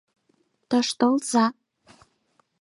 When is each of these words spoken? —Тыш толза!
—Тыш 0.69 0.87
толза! 0.99 1.45